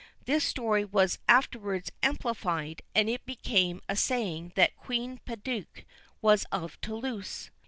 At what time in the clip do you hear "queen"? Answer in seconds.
4.75-5.19